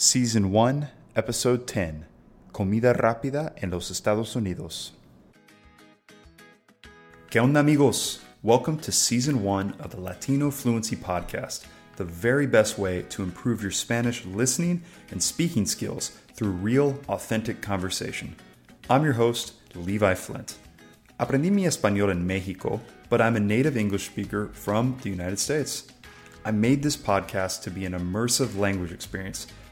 Season 0.00 0.52
1, 0.52 0.88
Episode 1.16 1.66
10 1.66 2.04
Comida 2.52 2.92
rápida 2.92 3.52
en 3.60 3.70
los 3.70 3.90
Estados 3.90 4.36
Unidos. 4.36 4.92
¿Qué 7.28 7.40
onda, 7.40 7.58
amigos? 7.58 8.20
Welcome 8.44 8.78
to 8.78 8.92
Season 8.92 9.42
1 9.42 9.74
of 9.80 9.90
the 9.90 10.00
Latino 10.00 10.52
Fluency 10.52 10.94
Podcast, 10.94 11.64
the 11.96 12.04
very 12.04 12.46
best 12.46 12.78
way 12.78 13.02
to 13.08 13.24
improve 13.24 13.60
your 13.60 13.72
Spanish 13.72 14.24
listening 14.24 14.84
and 15.10 15.20
speaking 15.20 15.66
skills 15.66 16.12
through 16.32 16.52
real, 16.52 17.00
authentic 17.08 17.60
conversation. 17.60 18.36
I'm 18.88 19.02
your 19.02 19.14
host, 19.14 19.54
Levi 19.74 20.14
Flint. 20.14 20.58
Aprendí 21.18 21.50
mi 21.50 21.64
español 21.64 22.12
en 22.12 22.24
Mexico, 22.24 22.80
but 23.10 23.20
I'm 23.20 23.34
a 23.34 23.40
native 23.40 23.76
English 23.76 24.06
speaker 24.06 24.46
from 24.52 24.96
the 25.02 25.10
United 25.10 25.40
States. 25.40 25.88
I 26.44 26.52
made 26.52 26.84
this 26.84 26.96
podcast 26.96 27.62
to 27.62 27.70
be 27.72 27.84
an 27.84 27.94
immersive 27.94 28.56
language 28.56 28.92
experience. 28.92 29.48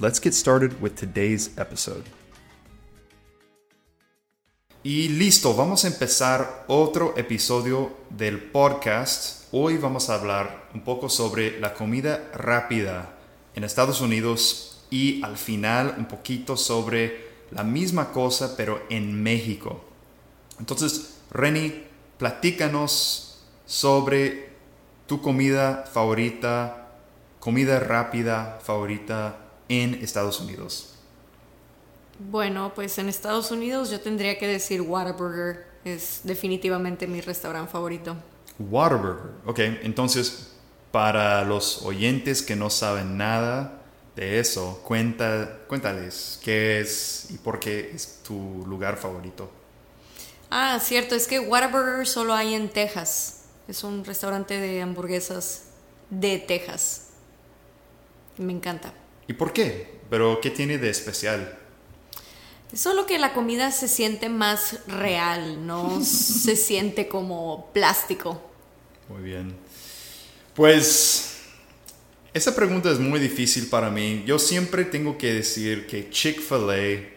Let's 0.00 0.18
get 0.18 0.32
started 0.32 0.80
with 0.80 0.94
today's 0.94 1.50
episode. 1.58 2.04
Y 4.82 5.10
listo, 5.10 5.54
vamos 5.54 5.84
a 5.84 5.88
empezar 5.88 6.64
otro 6.68 7.12
episodio 7.18 7.92
del 8.08 8.38
podcast. 8.38 9.46
Hoy 9.52 9.76
vamos 9.76 10.08
a 10.08 10.14
hablar 10.14 10.70
un 10.72 10.80
poco 10.80 11.10
sobre 11.10 11.60
la 11.60 11.74
comida 11.74 12.30
rápida 12.32 13.14
en 13.54 13.62
Estados 13.62 14.00
Unidos 14.00 14.80
y 14.88 15.22
al 15.22 15.36
final 15.36 15.94
un 15.98 16.06
poquito 16.06 16.56
sobre 16.56 17.28
la 17.50 17.62
misma 17.62 18.10
cosa 18.10 18.56
pero 18.56 18.82
en 18.88 19.22
México. 19.22 19.84
Entonces, 20.58 21.18
Reni, 21.30 21.74
platícanos 22.16 23.42
sobre 23.66 24.48
tu 25.06 25.20
comida 25.20 25.84
favorita, 25.92 26.88
comida 27.38 27.78
rápida 27.80 28.58
favorita 28.62 29.49
en 29.70 29.94
Estados 29.94 30.40
Unidos. 30.40 30.96
Bueno, 32.18 32.72
pues 32.74 32.98
en 32.98 33.08
Estados 33.08 33.50
Unidos 33.50 33.90
yo 33.90 34.00
tendría 34.00 34.36
que 34.38 34.46
decir 34.46 34.82
Whataburger 34.82 35.64
es 35.84 36.20
definitivamente 36.24 37.06
mi 37.06 37.22
restaurante 37.22 37.70
favorito. 37.70 38.16
Whataburger, 38.58 39.30
ok. 39.46 39.58
Entonces, 39.82 40.50
para 40.90 41.44
los 41.44 41.82
oyentes 41.82 42.42
que 42.42 42.56
no 42.56 42.68
saben 42.68 43.16
nada 43.16 43.80
de 44.16 44.40
eso, 44.40 44.82
cuenta, 44.84 45.60
cuéntales 45.68 46.40
qué 46.44 46.80
es 46.80 47.28
y 47.30 47.38
por 47.38 47.60
qué 47.60 47.92
es 47.94 48.18
tu 48.26 48.66
lugar 48.66 48.96
favorito. 48.98 49.50
Ah, 50.50 50.78
cierto, 50.82 51.14
es 51.14 51.28
que 51.28 51.38
Whataburger 51.38 52.06
solo 52.08 52.34
hay 52.34 52.54
en 52.54 52.68
Texas. 52.68 53.44
Es 53.68 53.84
un 53.84 54.04
restaurante 54.04 54.58
de 54.58 54.82
hamburguesas 54.82 55.66
de 56.10 56.38
Texas. 56.38 57.10
Me 58.36 58.52
encanta. 58.52 58.92
¿Y 59.30 59.32
por 59.32 59.52
qué? 59.52 59.86
¿Pero 60.10 60.40
qué 60.40 60.50
tiene 60.50 60.76
de 60.76 60.90
especial? 60.90 61.56
Solo 62.74 63.06
que 63.06 63.16
la 63.16 63.32
comida 63.32 63.70
se 63.70 63.86
siente 63.86 64.28
más 64.28 64.80
real, 64.88 65.64
no 65.64 66.00
se 66.04 66.56
siente 66.56 67.06
como 67.06 67.70
plástico. 67.72 68.42
Muy 69.08 69.22
bien. 69.22 69.54
Pues 70.52 71.42
esa 72.34 72.56
pregunta 72.56 72.90
es 72.90 72.98
muy 72.98 73.20
difícil 73.20 73.68
para 73.68 73.88
mí. 73.88 74.24
Yo 74.26 74.40
siempre 74.40 74.84
tengo 74.84 75.16
que 75.16 75.32
decir 75.32 75.86
que 75.86 76.10
Chick-fil-A 76.10 77.08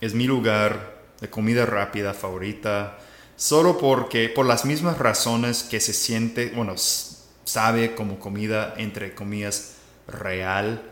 es 0.00 0.14
mi 0.14 0.24
lugar 0.24 1.00
de 1.20 1.30
comida 1.30 1.64
rápida 1.64 2.12
favorita, 2.12 2.98
solo 3.36 3.78
porque, 3.78 4.28
por 4.28 4.46
las 4.46 4.64
mismas 4.64 4.98
razones 4.98 5.62
que 5.62 5.78
se 5.78 5.92
siente, 5.92 6.50
bueno, 6.56 6.74
sabe 6.76 7.94
como 7.94 8.18
comida, 8.18 8.74
entre 8.78 9.14
comillas, 9.14 9.74
real. 10.08 10.88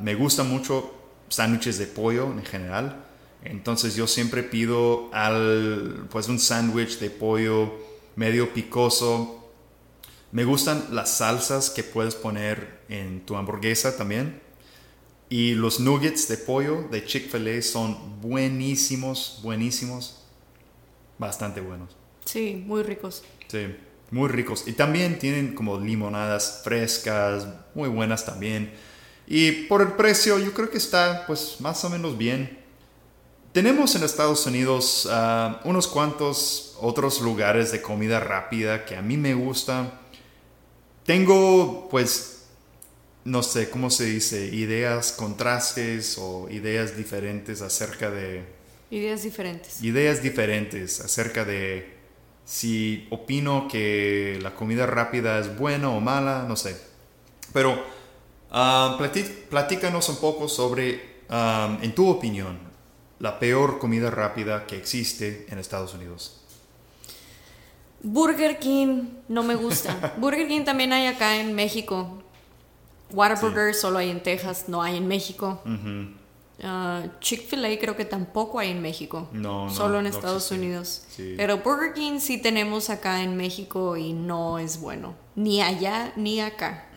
Me 0.00 0.14
gustan 0.14 0.48
mucho 0.48 0.94
sándwiches 1.28 1.78
de 1.78 1.86
pollo 1.86 2.30
en 2.32 2.44
general. 2.44 3.04
Entonces 3.44 3.96
yo 3.96 4.06
siempre 4.06 4.42
pido 4.42 5.12
al, 5.12 6.06
pues 6.10 6.28
un 6.28 6.38
sándwich 6.38 6.98
de 6.98 7.10
pollo 7.10 7.72
medio 8.14 8.52
picoso. 8.54 9.50
Me 10.30 10.44
gustan 10.44 10.88
las 10.92 11.16
salsas 11.16 11.70
que 11.70 11.82
puedes 11.82 12.14
poner 12.14 12.82
en 12.88 13.26
tu 13.26 13.36
hamburguesa 13.36 13.96
también. 13.96 14.40
Y 15.28 15.54
los 15.54 15.80
nuggets 15.80 16.28
de 16.28 16.36
pollo 16.36 16.88
de 16.90 17.04
Chick-fil-A 17.04 17.62
son 17.62 18.20
buenísimos, 18.20 19.40
buenísimos. 19.42 20.24
Bastante 21.18 21.60
buenos. 21.60 21.96
Sí, 22.24 22.62
muy 22.66 22.82
ricos. 22.82 23.24
Sí, 23.48 23.74
muy 24.10 24.28
ricos. 24.28 24.68
Y 24.68 24.72
también 24.72 25.18
tienen 25.18 25.54
como 25.54 25.80
limonadas 25.80 26.60
frescas, 26.62 27.46
muy 27.74 27.88
buenas 27.88 28.24
también. 28.24 28.72
Y 29.26 29.52
por 29.66 29.82
el 29.82 29.92
precio 29.92 30.38
yo 30.38 30.52
creo 30.52 30.70
que 30.70 30.78
está 30.78 31.24
pues 31.26 31.56
más 31.60 31.84
o 31.84 31.90
menos 31.90 32.18
bien. 32.18 32.58
Tenemos 33.52 33.94
en 33.94 34.02
Estados 34.02 34.46
Unidos 34.46 35.06
ah, 35.10 35.60
unos 35.64 35.86
cuantos 35.86 36.76
otros 36.80 37.20
lugares 37.20 37.70
de 37.70 37.82
comida 37.82 38.18
rápida 38.18 38.84
que 38.84 38.96
a 38.96 39.02
mí 39.02 39.16
me 39.16 39.34
gusta. 39.34 40.00
Tengo 41.04 41.88
pues, 41.90 42.44
no 43.24 43.42
sé 43.42 43.68
cómo 43.68 43.90
se 43.90 44.06
dice, 44.06 44.46
ideas, 44.46 45.12
contrastes 45.12 46.16
o 46.18 46.48
ideas 46.48 46.96
diferentes 46.96 47.60
acerca 47.60 48.10
de... 48.10 48.44
Ideas 48.90 49.22
diferentes. 49.22 49.82
Ideas 49.82 50.22
diferentes 50.22 51.00
acerca 51.00 51.44
de 51.44 52.02
si 52.44 53.06
opino 53.10 53.68
que 53.70 54.38
la 54.42 54.54
comida 54.54 54.86
rápida 54.86 55.38
es 55.38 55.56
buena 55.56 55.90
o 55.90 56.00
mala, 56.00 56.44
no 56.48 56.56
sé. 56.56 56.76
Pero 57.52 57.84
ah, 58.52 58.98
platícanos 59.50 60.08
un 60.08 60.16
poco 60.16 60.48
sobre, 60.48 61.22
en 61.28 61.94
tu 61.94 62.08
opinión, 62.08 62.58
la 63.18 63.38
peor 63.38 63.78
comida 63.78 64.10
rápida 64.10 64.66
que 64.66 64.76
existe 64.76 65.46
en 65.48 65.58
Estados 65.58 65.94
Unidos? 65.94 66.42
Burger 68.02 68.58
King 68.58 69.04
no 69.28 69.42
me 69.42 69.54
gusta. 69.54 70.14
Burger 70.18 70.48
King 70.48 70.64
también 70.64 70.92
hay 70.92 71.06
acá 71.06 71.36
en 71.36 71.54
México. 71.54 72.22
Whataburger 73.10 73.74
solo 73.74 73.98
hay 73.98 74.10
en 74.10 74.22
Texas, 74.22 74.64
no 74.68 74.82
hay 74.82 74.96
en 74.96 75.06
México. 75.06 75.60
Ah, 76.62 77.02
Chick-fil-A 77.20 77.78
creo 77.78 77.96
que 77.96 78.04
tampoco 78.04 78.58
hay 78.58 78.70
en 78.70 78.80
México. 78.80 79.28
No, 79.32 79.66
no 79.66 79.70
Solo 79.70 80.00
en 80.00 80.06
Estados 80.06 80.50
Unidos. 80.50 81.04
Pero 81.36 81.58
Burger 81.58 81.92
King 81.92 82.18
sí 82.20 82.38
tenemos 82.40 82.90
acá 82.90 83.22
en 83.22 83.36
México 83.36 83.96
y 83.96 84.12
no 84.12 84.58
es 84.58 84.80
bueno. 84.80 85.14
Ni 85.34 85.60
allá 85.60 86.12
ni 86.16 86.40
acá. 86.40 86.88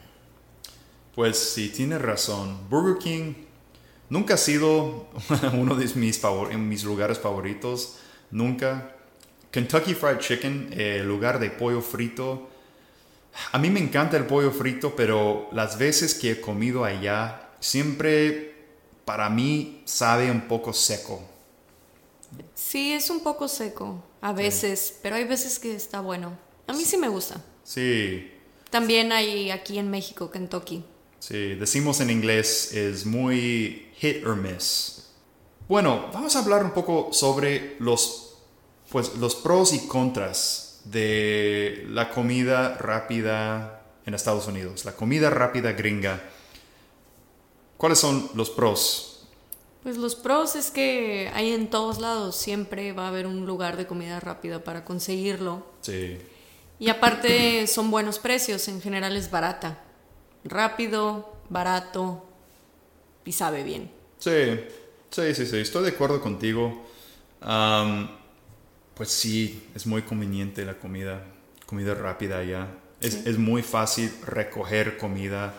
Pues 1.16 1.38
sí, 1.38 1.70
tienes 1.70 2.02
razón. 2.02 2.70
Burger 2.70 2.98
King 2.98 3.34
Nunca 4.10 4.36
ha 4.36 4.38
sido 4.38 5.08
uno 5.54 5.76
de 5.76 5.88
mis, 5.96 6.84
lugares 6.84 7.20
favoritos. 7.20 7.98
Nunca. 8.32 8.96
Kentucky 9.52 9.94
Fried 9.94 10.20
Chicken, 10.20 10.74
el 10.78 11.08
lugar 11.08 11.40
de 11.40 11.50
pollo 11.50 11.82
frito. 11.82 12.50
A 13.52 13.58
mí 13.58 13.70
me 13.70 13.80
encanta 13.80 14.18
el 14.18 14.26
pollo 14.26 14.52
frito, 14.52 14.96
pero 14.96 15.50
las 15.52 15.78
veces 15.78 16.14
que 16.14 16.32
he 16.32 16.42
comido 16.42 16.84
allá, 16.84 17.50
siempre 17.60 18.56
para 19.06 19.30
mí 19.30 19.82
sabe 19.86 20.30
un 20.30 20.42
poco 20.42 20.74
seco. 20.74 21.22
Sí, 22.54 22.94
es 22.94 23.10
un 23.10 23.22
poco 23.22 23.48
seco 23.48 24.04
a 24.22 24.34
veces, 24.34 24.98
pero 25.02 25.16
hay 25.16 25.26
veces 25.26 25.60
que 25.60 25.76
está 25.76 26.02
bueno. 26.02 26.38
A 26.68 26.74
mí 26.74 26.84
sí 26.84 26.98
me 26.98 27.08
gusta. 27.08 27.42
Sí. 27.64 28.32
También 28.70 29.12
hay 29.12 29.52
aquí 29.52 29.80
en 29.80 29.90
México, 29.90 30.32
Kentucky. 30.32 30.84
Sí, 31.28 31.56
decimos 31.56 32.02
en 32.02 32.12
inglés, 32.12 32.72
es 32.72 33.04
muy 33.04 33.90
hit 33.96 34.24
or 34.28 34.36
miss. 34.36 35.08
Bueno, 35.68 36.06
vamos 36.14 36.36
a 36.36 36.40
hablar 36.44 36.64
un 36.64 36.70
poco 36.70 37.10
sobre 37.14 37.78
los, 37.80 38.36
pues, 38.92 39.16
los 39.16 39.34
pros 39.34 39.74
y 39.74 39.88
contras 39.88 40.82
de 40.84 41.88
la 41.90 42.12
comida 42.12 42.78
rápida 42.78 43.82
en 44.06 44.14
Estados 44.14 44.46
Unidos, 44.46 44.86
la 44.86 44.96
comida 44.96 45.32
rápida 45.32 45.72
gringa. 45.72 46.22
¿Cuáles 47.78 47.98
son 47.98 48.30
los 48.36 48.52
pros? 48.52 49.26
Pues 49.82 49.98
los 49.98 50.14
pros 50.14 50.56
es 50.56 50.70
que 50.70 51.32
hay 51.34 51.54
en 51.54 51.72
todos 51.72 52.00
lados, 52.00 52.36
siempre 52.36 52.94
va 52.94 53.06
a 53.06 53.08
haber 53.08 53.26
un 53.26 53.48
lugar 53.48 53.78
de 53.78 53.88
comida 53.88 54.20
rápida 54.20 54.64
para 54.64 54.86
conseguirlo. 54.86 55.66
Sí. 55.82 56.20
Y 56.78 56.90
aparte 56.90 57.66
son 57.66 57.90
buenos 57.90 58.20
precios, 58.20 58.68
en 58.68 58.80
general 58.80 59.18
es 59.18 59.32
barata 59.32 59.85
rápido, 60.46 61.36
barato. 61.50 62.24
y 63.26 63.32
sabe 63.34 63.64
bien. 63.64 63.92
Sí, 64.20 64.60
sí, 65.10 65.36
sí, 65.36 65.46
sí, 65.46 65.58
estoy 65.58 65.84
de 65.84 65.90
acuerdo 65.90 66.22
contigo. 66.22 66.86
Am, 67.42 68.10
pues 68.96 69.10
sí, 69.12 69.70
es 69.76 69.86
muy 69.88 70.04
conveniente 70.04 70.66
la 70.66 70.76
comida, 70.78 71.24
comida 71.66 71.94
rápida 71.96 72.44
ya. 72.44 72.68
Es, 73.02 73.26
es 73.26 73.38
muy 73.38 73.62
fácil 73.62 74.12
recoger 74.26 74.98
comida 74.98 75.54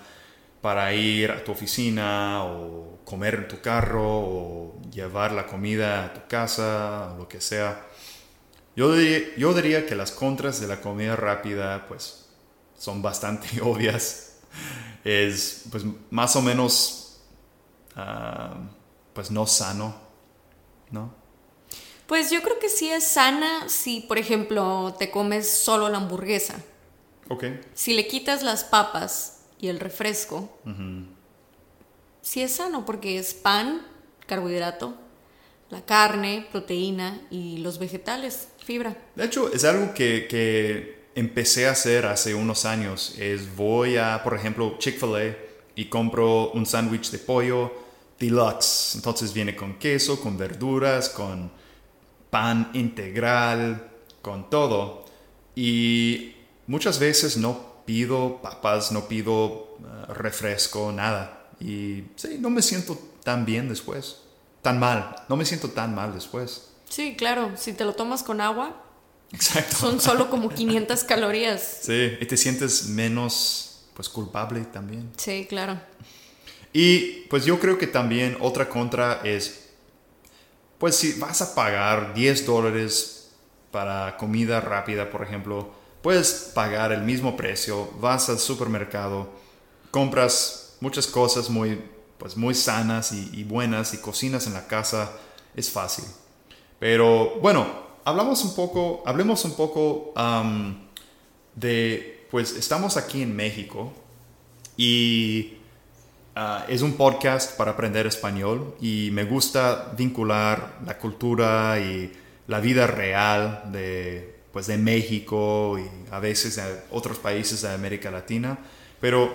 para 0.62 0.92
ir 0.94 1.30
a 1.30 1.44
tu 1.44 1.52
oficina 1.52 2.44
o 2.44 3.00
comer 3.04 3.34
en 3.34 3.48
tu 3.48 3.60
carro 3.60 4.02
o 4.04 4.80
llevar 4.90 5.32
la 5.32 5.46
comida 5.46 6.06
a 6.06 6.14
tu 6.14 6.26
casa 6.28 7.12
o 7.14 7.18
lo 7.18 7.28
que 7.28 7.40
sea. 7.40 7.86
Yo 8.76 8.94
diría, 8.94 9.36
yo 9.36 9.54
diría 9.54 9.86
que 9.86 9.94
las 9.94 10.12
contras 10.12 10.60
de 10.60 10.66
la 10.68 10.80
comida 10.80 11.16
rápida 11.16 11.86
pues 11.88 12.26
son 12.78 13.02
bastante 13.02 13.60
obvias. 13.62 14.35
Es 15.04 15.64
pues 15.70 15.84
más 16.10 16.34
o 16.36 16.42
menos 16.42 17.20
ah, 17.94 18.56
pues 19.12 19.30
no 19.30 19.46
sano, 19.46 19.94
¿no? 20.90 21.14
Pues 22.06 22.30
yo 22.30 22.40
creo 22.42 22.58
que 22.58 22.68
sí 22.68 22.88
es 22.90 23.04
sana 23.04 23.68
si, 23.68 24.00
por 24.00 24.18
ejemplo, 24.18 24.94
te 24.98 25.10
comes 25.10 25.50
solo 25.50 25.88
la 25.88 25.98
hamburguesa. 25.98 26.62
Ok. 27.28 27.44
Si 27.74 27.94
le 27.94 28.06
quitas 28.06 28.42
las 28.42 28.62
papas 28.62 29.40
y 29.58 29.68
el 29.68 29.80
refresco, 29.80 30.48
sí 32.22 32.42
es 32.42 32.52
sano 32.52 32.84
porque 32.84 33.18
es 33.18 33.34
pan, 33.34 33.84
carbohidrato, 34.26 34.94
la 35.70 35.84
carne, 35.84 36.46
proteína 36.52 37.20
y 37.30 37.58
los 37.58 37.78
vegetales, 37.78 38.48
fibra. 38.64 38.96
De 39.16 39.24
hecho, 39.24 39.52
es 39.52 39.64
algo 39.64 39.92
que, 39.92 40.28
que 40.28 40.95
empecé 41.16 41.66
a 41.66 41.72
hacer 41.72 42.06
hace 42.06 42.34
unos 42.34 42.64
años. 42.64 43.14
Es 43.18 43.56
voy 43.56 43.96
a, 43.96 44.22
por 44.22 44.34
ejemplo, 44.34 44.76
Chick-fil-A 44.78 45.34
y 45.74 45.86
compro 45.86 46.52
un 46.52 46.64
sándwich 46.66 47.10
de 47.10 47.18
pollo 47.18 47.72
deluxe. 48.20 48.94
Entonces 48.94 49.32
viene 49.32 49.56
con 49.56 49.78
queso, 49.78 50.20
con 50.20 50.38
verduras, 50.38 51.08
con 51.08 51.50
pan 52.30 52.70
integral, 52.74 53.90
con 54.22 54.48
todo. 54.50 55.04
Y 55.54 56.34
muchas 56.66 56.98
veces 56.98 57.36
no 57.38 57.76
pido 57.86 58.40
papas, 58.42 58.92
no 58.92 59.08
pido 59.08 59.78
eh, 59.80 60.12
refresco, 60.12 60.92
nada. 60.92 61.48
Y 61.58 62.04
sí, 62.16 62.36
no 62.38 62.50
me 62.50 62.60
siento 62.60 62.98
tan 63.24 63.46
bien 63.46 63.68
después. 63.70 64.20
Tan 64.60 64.78
mal. 64.78 65.16
No 65.30 65.36
me 65.36 65.46
siento 65.46 65.70
tan 65.70 65.94
mal 65.94 66.12
después. 66.12 66.72
Sí, 66.90 67.16
claro, 67.16 67.52
si 67.56 67.72
te 67.72 67.84
lo 67.84 67.94
tomas 67.94 68.22
con 68.22 68.40
agua, 68.40 68.85
Exacto. 69.32 69.76
son 69.76 70.00
solo 70.00 70.30
como 70.30 70.48
500 70.48 71.04
calorías. 71.04 71.80
Sí, 71.82 72.16
y 72.20 72.26
te 72.26 72.36
sientes 72.36 72.86
menos, 72.86 73.86
pues, 73.94 74.08
culpable 74.08 74.60
también. 74.72 75.10
Sí, 75.16 75.46
claro. 75.48 75.80
Y 76.72 77.22
pues 77.30 77.46
yo 77.46 77.58
creo 77.58 77.78
que 77.78 77.86
también 77.86 78.36
otra 78.38 78.68
contra 78.68 79.22
es, 79.24 79.70
pues 80.76 80.94
si 80.94 81.14
vas 81.14 81.40
a 81.40 81.54
pagar 81.54 82.12
10 82.12 82.44
dólares 82.44 83.30
para 83.70 84.18
comida 84.18 84.60
rápida, 84.60 85.10
por 85.10 85.22
ejemplo, 85.22 85.72
puedes 86.02 86.50
pagar 86.54 86.92
el 86.92 87.00
mismo 87.00 87.34
precio, 87.34 87.90
vas 87.98 88.28
al 88.28 88.38
supermercado, 88.38 89.30
compras 89.90 90.76
muchas 90.80 91.06
cosas 91.06 91.48
muy, 91.48 91.82
pues 92.18 92.36
muy 92.36 92.54
sanas 92.54 93.10
y, 93.12 93.30
y 93.32 93.44
buenas 93.44 93.94
y 93.94 93.96
cocinas 93.96 94.46
en 94.46 94.52
la 94.52 94.66
casa, 94.66 95.12
es 95.54 95.70
fácil. 95.70 96.04
Pero 96.78 97.36
bueno, 97.40 97.85
hablamos 98.06 98.42
un 98.44 98.54
poco, 98.54 99.02
hablemos 99.04 99.44
un 99.44 99.54
poco 99.54 100.12
am, 100.14 100.88
de, 101.54 102.26
pues 102.30 102.56
estamos 102.56 102.96
aquí 102.96 103.20
en 103.20 103.36
México 103.36 103.92
y 104.78 105.56
Ah, 106.38 106.66
es 106.68 106.82
un 106.82 106.98
podcast 106.98 107.56
para 107.56 107.70
aprender 107.70 108.06
español 108.06 108.74
y 108.78 109.08
me 109.10 109.24
gusta 109.24 109.94
vincular 109.96 110.80
la 110.84 110.98
cultura 110.98 111.80
y 111.80 112.12
la 112.46 112.60
vida 112.60 112.86
real 112.86 113.62
de, 113.72 114.36
pues 114.52 114.66
de 114.66 114.76
México 114.76 115.78
y 115.78 115.88
a 116.12 116.20
veces 116.20 116.56
de 116.56 116.82
otros 116.90 117.18
países 117.18 117.62
de 117.62 117.70
América 117.70 118.10
Latina. 118.10 118.58
Pero 119.00 119.32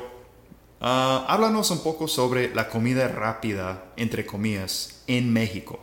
ah, 0.79 1.25
háblanos 1.27 1.71
un 1.71 1.81
poco 1.81 2.07
sobre 2.07 2.53
la 2.53 2.69
comida 2.69 3.07
rápida, 3.07 3.85
entre 3.97 4.27
comillas, 4.27 5.01
en 5.07 5.33
México. 5.33 5.79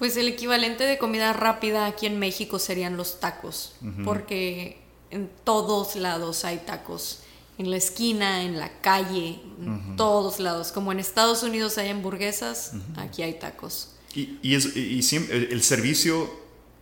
Pues 0.00 0.16
el 0.16 0.26
equivalente 0.28 0.84
de 0.84 0.96
comida 0.98 1.32
rápida 1.34 1.84
aquí 1.86 2.06
en 2.06 2.18
México 2.18 2.58
serían 2.58 2.96
los 2.96 3.20
tacos, 3.20 3.74
porque 4.04 4.78
en 5.10 5.30
todos 5.44 5.94
lados 5.94 6.44
hay 6.46 6.56
tacos. 6.58 7.20
En 7.58 7.70
la 7.70 7.76
esquina, 7.76 8.42
en 8.44 8.58
la 8.58 8.80
calle, 8.80 9.38
en 9.60 9.96
todos 9.96 10.40
lados. 10.40 10.72
Como 10.72 10.90
en 10.92 10.98
Estados 11.00 11.42
Unidos 11.42 11.76
hay 11.76 11.90
hamburguesas, 11.90 12.72
aquí 12.96 13.22
hay 13.22 13.34
tacos. 13.34 13.90
Y, 14.14 14.38
y 14.40 14.54
es, 14.54 14.74
y- 14.74 14.94
y 14.94 15.02
siempre- 15.02 15.36
el, 15.36 15.52
el 15.52 15.62
servicio 15.62 16.30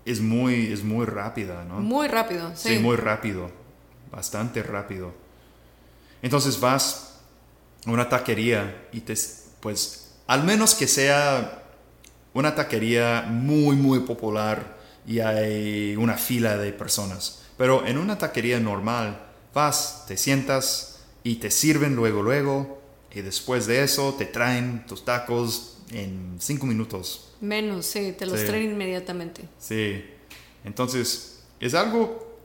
es 0.05 0.21
muy, 0.21 0.73
es 0.73 0.85
muy 0.85 1.05
rápida, 1.05 1.65
¿no? 1.65 1.81
Muy 1.81 2.07
rápido, 2.07 2.53
sí. 2.55 2.77
Sí, 2.77 2.79
muy 2.79 2.95
rápido, 2.95 3.51
bastante 4.13 4.63
rápido. 4.63 5.13
Entonces 6.23 6.61
vas 6.61 7.15
a 7.85 7.91
una 7.91 8.09
taquería 8.09 8.87
y 8.93 9.01
te, 9.01 9.15
pues, 9.59 10.13
al 10.29 10.45
menos 10.45 10.77
que 10.77 10.87
sea 10.87 11.58
una 12.35 12.55
taquería 12.55 13.27
muy, 13.29 13.77
muy 13.77 14.01
popular 14.01 14.79
y 15.07 15.21
hay 15.21 15.97
una 15.97 16.15
fila 16.17 16.57
de 16.57 16.73
personas. 16.73 17.43
Pero 17.57 17.87
en 17.87 17.99
una 17.99 18.19
taquería 18.19 18.61
normal, 18.61 19.21
vas, 19.55 20.05
te 20.07 20.17
sientas 20.17 21.01
y 21.25 21.37
te 21.37 21.51
sirven 21.51 21.97
luego, 21.97 22.23
luego. 22.23 22.81
Y 23.15 23.23
después 23.23 23.67
de 23.67 23.83
eso 23.83 24.15
te 24.19 24.27
traen 24.27 24.85
tus 24.87 25.05
tacos 25.05 25.79
en 25.91 26.37
cinco 26.39 26.67
minutos. 26.67 27.33
Menos, 27.41 27.87
sí, 27.87 28.15
te 28.19 28.27
los 28.27 28.41
Sí. 28.41 28.47
traen 28.47 28.71
inmediatamente. 28.73 29.49
Sí, 29.59 30.05
entonces 30.65 31.41
es 31.61 31.75
algo 31.75 32.37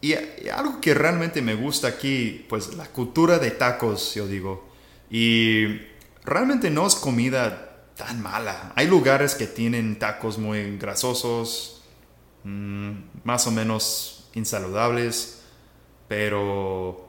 y, 0.00 0.12
y 0.12 0.48
algo 0.48 0.80
que 0.80 0.94
realmente 0.94 1.40
me 1.42 1.54
gusta 1.54 1.88
aquí, 1.88 2.44
pues 2.48 2.74
la 2.74 2.86
cultura 2.86 3.38
de 3.38 3.52
tacos, 3.52 4.14
yo 4.14 4.26
digo. 4.26 4.68
Y 5.10 5.80
realmente 6.24 6.70
no 6.70 6.86
es 6.86 6.94
comida 6.94 7.71
tan 8.04 8.22
mala. 8.22 8.72
Hay 8.76 8.86
lugares 8.86 9.34
que 9.34 9.46
tienen 9.46 9.98
tacos 9.98 10.38
muy 10.38 10.76
grasosos, 10.78 11.82
mm, 12.44 12.92
más 13.24 13.46
o 13.46 13.50
menos 13.50 14.28
insaludables, 14.34 15.40
pero, 16.08 17.08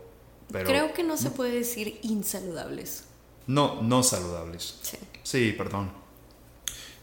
pero 0.52 0.66
Creo 0.70 0.94
que 0.94 1.04
no 1.04 1.18
se 1.18 1.32
puede 1.32 1.52
decir 1.52 2.00
insaludables. 2.04 3.06
no, 3.48 3.82
no 3.82 4.04
saludables. 4.04 4.76
Sí. 4.82 4.98
Sí, 5.24 5.54
perdón. 5.58 5.92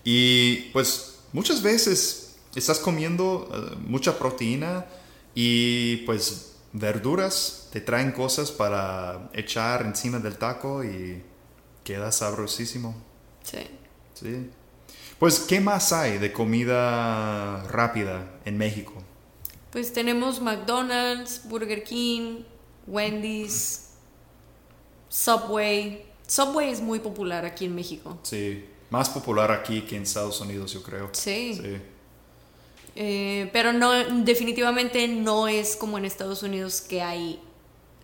Y 0.05 0.71
pues 0.73 1.19
muchas 1.33 1.63
veces 1.63 2.37
estás 2.55 2.79
comiendo 2.79 3.49
eh, 3.53 3.77
mucha 3.87 4.19
proteína 4.19 4.87
y 5.35 5.99
pues 6.07 6.57
verduras 6.73 7.69
te 7.73 7.81
traen 7.81 8.13
cosas 8.13 8.51
para 8.51 9.31
echar 9.35 9.83
encima 9.83 10.19
del 10.19 10.37
taco 10.37 10.83
y 10.85 11.23
queda 11.85 12.11
sabrosísimo. 12.13 12.95
Sí. 13.43 13.59
Sí. 14.21 14.51
Pues, 15.19 15.41
¿qué 15.41 15.61
más 15.61 15.93
hay 15.93 16.19
de 16.19 16.33
comida 16.33 17.63
rápida 17.65 18.41
en 18.45 18.57
México? 18.57 18.95
Pues 19.71 19.93
tenemos 19.93 20.41
McDonald's, 20.41 21.43
Burger 21.45 21.85
King, 21.85 22.43
Wendy's, 22.87 23.91
Subway. 25.09 26.07
Subway 26.27 26.71
es 26.71 26.81
muy 26.81 27.01
popular 27.01 27.45
aquí 27.45 27.67
en 27.67 27.75
México. 27.75 28.19
Sí, 28.23 28.65
más 28.91 29.11
popular 29.11 29.53
aquí 29.53 29.83
que 29.83 29.97
en 29.97 30.03
Estados 30.03 30.41
Unidos, 30.41 30.73
yo 30.73 30.83
creo. 30.83 31.11
Sí. 31.13 31.55
Sí. 31.55 31.77
Eh, 32.97 33.49
pero 33.53 33.73
no, 33.73 33.93
definitivamente 34.25 35.07
no 35.07 35.49
es 35.49 35.77
como 35.77 35.99
en 35.99 36.05
Estados 36.05 36.43
Unidos 36.43 36.81
que 36.81 37.03
hay 37.03 37.41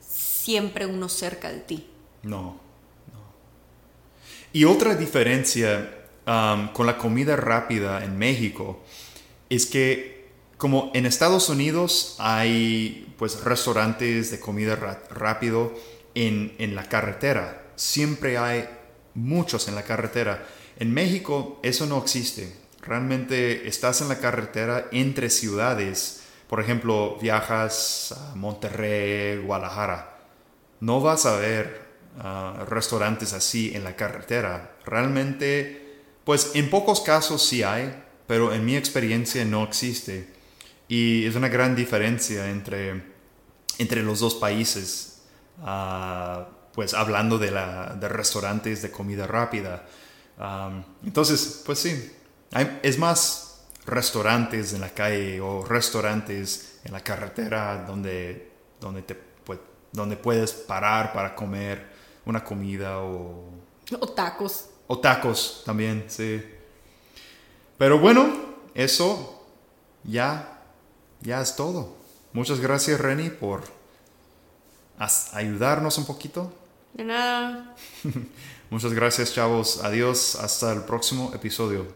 siempre 0.00 0.86
uno 0.86 1.08
cerca 1.08 1.50
de 1.50 1.60
ti. 1.60 1.86
No, 2.22 2.60
no. 3.12 3.20
Y 4.52 4.64
otra 4.64 4.94
diferencia 4.94 5.95
con 6.72 6.86
la 6.86 6.98
comida 6.98 7.36
rápida 7.36 8.04
en 8.04 8.18
México 8.18 8.82
es 9.48 9.66
que 9.66 10.26
como 10.56 10.90
en 10.94 11.06
Estados 11.06 11.48
Unidos 11.48 12.16
hay 12.18 13.14
pues 13.16 13.44
restaurantes 13.44 14.30
de 14.30 14.40
comida 14.40 14.76
rápido 15.10 15.72
en, 16.14 16.54
en 16.58 16.74
la 16.74 16.88
carretera, 16.88 17.62
siempre 17.76 18.38
hay 18.38 18.68
muchos 19.14 19.68
en 19.68 19.74
la 19.74 19.84
carretera. 19.84 20.46
En 20.78 20.92
México 20.92 21.60
eso 21.62 21.86
no 21.86 21.98
existe. 21.98 22.52
Realmente 22.82 23.68
estás 23.68 24.00
en 24.00 24.08
la 24.08 24.18
carretera 24.18 24.86
entre 24.92 25.30
ciudades. 25.30 26.22
Por 26.48 26.60
ejemplo, 26.60 27.16
viajas 27.20 28.12
a 28.12 28.34
Monterrey, 28.34 29.38
Guadalajara 29.38 30.16
no 30.80 31.00
vas 31.00 31.26
a 31.26 31.36
ver 31.36 31.82
ah, 32.18 32.64
restaurantes 32.68 33.32
así 33.32 33.72
en 33.74 33.84
la 33.84 33.96
carretera. 33.96 34.76
Realmente, 34.84 35.85
pues 36.26 36.50
en 36.54 36.68
pocos 36.70 37.00
casos 37.02 37.46
sí 37.46 37.62
hay, 37.62 38.02
pero 38.26 38.52
en 38.52 38.64
mi 38.64 38.74
experiencia 38.76 39.44
no 39.44 39.62
existe. 39.62 40.28
Y 40.88 41.24
es 41.24 41.36
una 41.36 41.48
gran 41.48 41.76
diferencia 41.76 42.50
entre, 42.50 43.00
entre 43.78 44.02
los 44.02 44.18
dos 44.18 44.34
países. 44.34 45.22
Ah, 45.62 46.48
pues 46.74 46.94
hablando 46.94 47.38
de, 47.38 47.52
la, 47.52 47.94
de 47.94 48.08
restaurantes 48.08 48.82
de 48.82 48.90
comida 48.90 49.28
rápida. 49.28 49.86
Entonces, 51.04 51.62
pues 51.64 51.78
sí, 51.78 52.12
es 52.82 52.98
más 52.98 53.64
restaurantes 53.86 54.72
en 54.72 54.80
la 54.80 54.90
calle 54.90 55.40
o 55.40 55.64
restaurantes 55.64 56.80
en 56.82 56.92
la 56.92 57.04
carretera 57.04 57.84
donde, 57.86 58.50
donde, 58.80 59.02
te, 59.02 59.14
pues, 59.14 59.60
donde 59.92 60.16
puedes 60.16 60.52
parar 60.52 61.12
para 61.12 61.36
comer 61.36 61.86
una 62.24 62.42
comida 62.42 62.98
o... 62.98 63.48
O 64.00 64.08
tacos. 64.08 64.70
O 64.86 64.98
tacos 64.98 65.62
también, 65.64 66.04
sí. 66.08 66.42
Pero 67.78 67.98
bueno, 67.98 68.28
eso 68.74 69.42
ya, 70.04 70.60
ya 71.20 71.40
es 71.40 71.56
todo. 71.56 71.96
Muchas 72.32 72.60
gracias, 72.60 73.00
Reni, 73.00 73.30
por 73.30 73.64
ayudarnos 75.32 75.98
un 75.98 76.06
poquito. 76.06 76.52
De 76.94 77.04
nada. 77.04 77.74
Muchas 78.70 78.92
gracias, 78.92 79.34
chavos. 79.34 79.82
Adiós. 79.84 80.36
Hasta 80.36 80.72
el 80.72 80.82
próximo 80.82 81.32
episodio. 81.34 81.86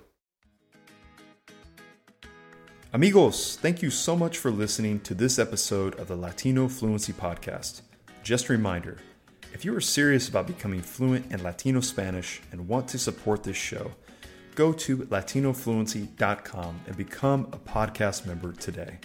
Amigos, 2.93 3.57
thank 3.63 3.83
you 3.83 3.91
so 3.91 4.17
much 4.17 4.37
for 4.37 4.51
listening 4.51 4.99
to 5.01 5.15
this 5.15 5.39
episode 5.39 5.95
of 6.01 6.09
the 6.09 6.17
Latino 6.17 6.69
Fluency 6.69 7.13
Podcast. 7.13 7.83
Just 8.25 8.51
a 8.51 8.53
reminder 8.53 8.99
if 9.61 9.67
you 9.67 9.77
are 9.77 9.81
serious 9.83 10.27
about 10.27 10.47
becoming 10.47 10.81
fluent 10.81 11.31
in 11.31 11.43
Latino 11.43 11.83
Spanish 11.83 12.41
and 12.51 12.67
want 12.67 12.89
to 12.89 12.99
support 12.99 13.43
this 13.43 13.59
show, 13.59 13.93
go 14.55 14.73
to 14.73 14.97
latinofluency.com 14.97 16.81
and 16.87 16.97
become 16.97 17.47
a 17.53 17.59
podcast 17.59 18.25
member 18.25 18.53
today. 18.53 18.99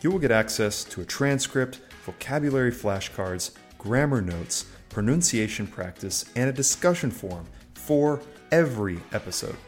You 0.00 0.10
will 0.10 0.18
get 0.18 0.30
access 0.30 0.82
to 0.84 1.02
a 1.02 1.04
transcript, 1.04 1.82
vocabulary 2.06 2.72
flashcards, 2.72 3.50
grammar 3.76 4.22
notes, 4.22 4.64
pronunciation 4.88 5.66
practice, 5.66 6.24
and 6.36 6.48
a 6.48 6.54
discussion 6.54 7.10
forum 7.10 7.44
for 7.74 8.22
every 8.50 9.00
episode. 9.12 9.58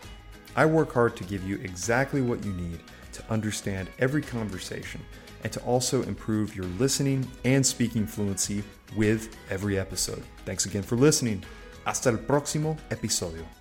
I 0.57 0.65
work 0.65 0.95
hard 0.95 1.17
to 1.17 1.25
give 1.25 1.47
you 1.47 1.57
exactly 1.57 2.23
what 2.23 2.43
you 2.47 2.55
need 2.55 2.81
to 3.13 3.23
understand 3.29 3.91
every 3.99 4.23
conversation 4.23 5.03
and 5.43 5.53
to 5.53 5.61
also 5.61 6.03
improve 6.03 6.55
your 6.55 6.67
listening 6.79 7.27
and 7.45 7.65
speaking 7.65 8.07
fluency 8.07 8.63
with 8.97 9.37
every 9.51 9.79
episode. 9.79 10.23
Thanks 10.45 10.67
again 10.67 10.83
for 10.83 10.97
listening. 10.97 11.43
Hasta 11.85 12.11
el 12.11 12.19
próximo 12.19 12.77
episodio. 12.91 13.60